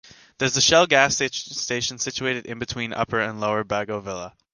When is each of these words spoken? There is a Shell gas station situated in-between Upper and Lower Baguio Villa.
There 0.39 0.47
is 0.47 0.57
a 0.57 0.61
Shell 0.61 0.87
gas 0.87 1.21
station 1.31 1.99
situated 1.99 2.47
in-between 2.47 2.91
Upper 2.91 3.19
and 3.19 3.39
Lower 3.39 3.63
Baguio 3.63 4.01
Villa. 4.01 4.33